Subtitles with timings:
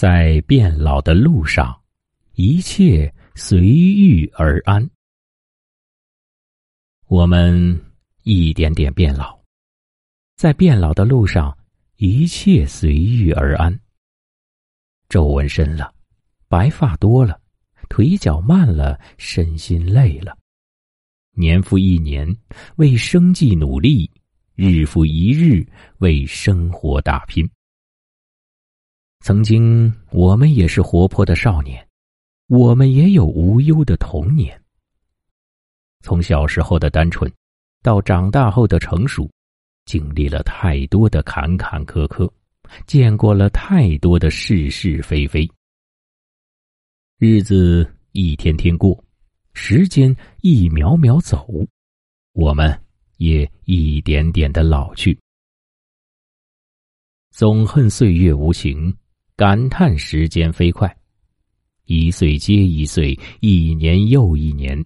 [0.00, 1.78] 在变老的路上，
[2.32, 4.88] 一切随遇而安。
[7.06, 7.78] 我们
[8.22, 9.38] 一点点变老，
[10.36, 11.54] 在变老的路上，
[11.96, 13.78] 一切随遇而安。
[15.10, 15.94] 皱纹深了，
[16.48, 17.38] 白发多了，
[17.90, 20.34] 腿脚慢了，身心累了。
[21.32, 22.26] 年复一年，
[22.76, 24.10] 为生计努力；
[24.54, 25.62] 日复一日，
[25.98, 27.46] 为生活打拼。
[29.22, 31.86] 曾经，我们也是活泼的少年，
[32.46, 34.60] 我们也有无忧的童年。
[36.00, 37.30] 从小时候的单纯，
[37.82, 39.30] 到长大后的成熟，
[39.84, 42.28] 经历了太多的坎坎坷坷，
[42.86, 45.46] 见过了太多的是是非非。
[47.18, 49.04] 日子一天天过，
[49.52, 51.46] 时间一秒秒走，
[52.32, 52.82] 我们
[53.18, 55.16] 也一点点的老去。
[57.30, 58.92] 总恨岁月无情。
[59.40, 60.94] 感叹时间飞快，
[61.86, 64.84] 一岁接一岁，一年又一年，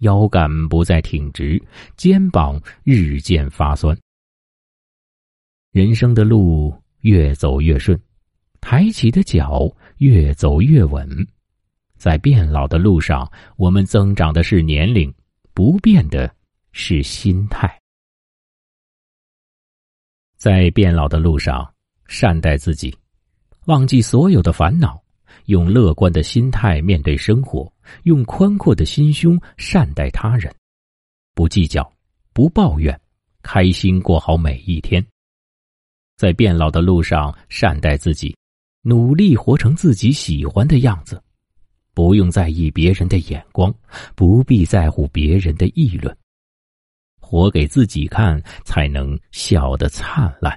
[0.00, 1.58] 腰杆不再挺直，
[1.96, 3.98] 肩膀日渐发酸。
[5.70, 7.98] 人生的路越走越顺，
[8.60, 11.08] 抬起的脚越走越稳。
[11.96, 15.10] 在变老的路上，我们增长的是年龄，
[15.54, 16.30] 不变的
[16.70, 17.80] 是心态。
[20.36, 21.66] 在变老的路上，
[22.08, 22.94] 善待自己。
[23.66, 25.02] 忘记所有的烦恼，
[25.46, 27.72] 用乐观的心态面对生活，
[28.04, 30.54] 用宽阔的心胸善待他人，
[31.34, 31.92] 不计较，
[32.32, 32.98] 不抱怨，
[33.42, 35.04] 开心过好每一天。
[36.16, 38.36] 在变老的路上，善待自己，
[38.82, 41.20] 努力活成自己喜欢的样子，
[41.92, 43.74] 不用在意别人的眼光，
[44.14, 46.16] 不必在乎别人的议论，
[47.20, 50.56] 活给自己看，才能笑得灿烂。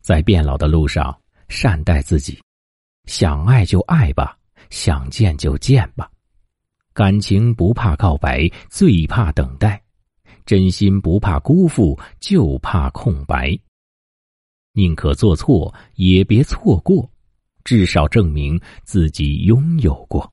[0.00, 1.21] 在变老的路上。
[1.52, 2.40] 善待自己，
[3.04, 4.38] 想爱就爱吧，
[4.70, 6.10] 想见就见吧。
[6.94, 9.78] 感情不怕告白，最怕等待；
[10.46, 13.56] 真心不怕辜负，就怕空白。
[14.72, 17.08] 宁可做错，也别错过，
[17.64, 20.32] 至少证明自己拥有过。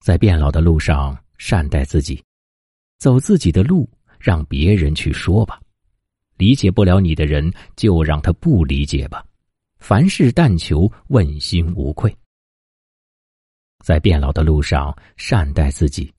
[0.00, 2.24] 在变老的路上，善待自己，
[2.98, 3.86] 走自己的路，
[4.18, 5.60] 让别人去说吧。
[6.36, 9.24] 理解不了你的人，就让他不理解吧。
[9.78, 12.14] 凡事但求问心无愧。
[13.84, 16.12] 在变老的路上，善待自己。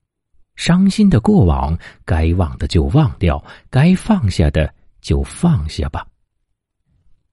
[0.54, 6.06] 伤心的过往，该忘的就忘掉，该放下的就放下吧。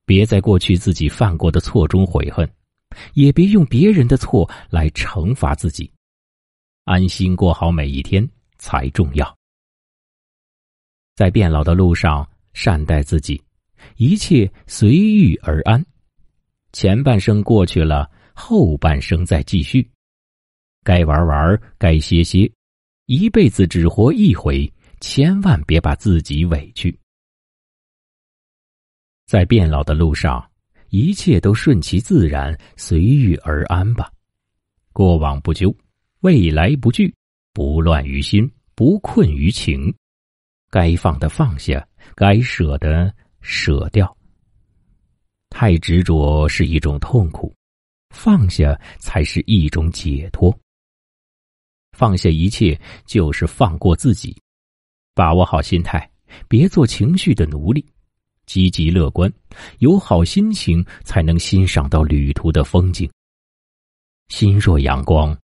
[0.05, 2.51] 别在过去自己犯过的错中悔恨，
[3.13, 5.89] 也别用别人的错来惩罚自己。
[6.83, 8.27] 安心过好每一天
[8.57, 9.37] 才重要。
[11.15, 12.27] 在变老的路上。
[12.53, 13.41] 善待自己，
[13.97, 15.83] 一切随遇而安。
[16.71, 19.87] 前半生过去了，后半生再继续。
[20.83, 22.51] 该玩玩，该歇歇。
[23.05, 24.71] 一辈子只活一回，
[25.01, 26.97] 千万别把自己委屈。
[29.25, 30.49] 在变老的路上，
[30.89, 34.11] 一切都顺其自然，随遇而安吧。
[34.93, 35.75] 过往不究，
[36.21, 37.13] 未来不惧，
[37.51, 39.93] 不乱于心，不困于情。
[40.73, 41.87] 该放的放下。
[42.15, 44.17] 该舍的舍掉，
[45.49, 47.53] 太执着是一种痛苦，
[48.09, 50.55] 放下才是一种解脱。
[51.91, 54.35] 放下一切就是放过自己，
[55.13, 56.09] 把握好心态，
[56.47, 57.85] 别做情绪的奴隶，
[58.47, 59.31] 积极乐观，
[59.77, 63.09] 有好心情才能欣赏到旅途的风景。
[64.27, 65.37] 心若阳光，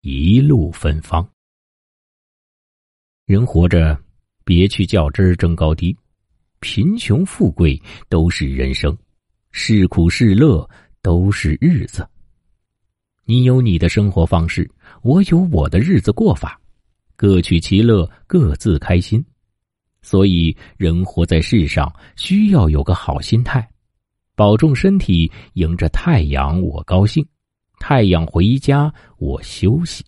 [0.00, 1.28] 一路芬芳。
[3.26, 4.01] 人活着，
[4.44, 5.96] 别去较真儿争高低。
[6.60, 8.96] 贫穷富贵都是人生，
[9.50, 10.68] 是苦是乐
[11.02, 12.08] 都是日子。
[13.24, 14.70] 你有你的生活方式，
[15.02, 16.60] 我有我的日子过法，
[17.16, 19.24] 各取其乐，各自开心。
[20.02, 23.68] 所以，人活在世上，需要有个好心态，
[24.34, 27.24] 保重身体，迎着太阳我高兴，
[27.78, 30.04] 太阳回家我休息。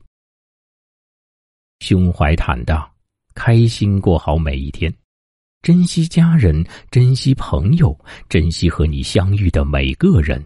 [1.78, 2.88] 胸怀坦荡，
[3.34, 4.92] 开心过好每一天。
[5.62, 7.98] 珍惜家人，珍惜朋友，
[8.28, 10.44] 珍惜和你相遇的每个人，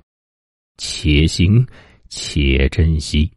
[0.77, 1.67] 且行
[2.09, 3.31] 且珍惜。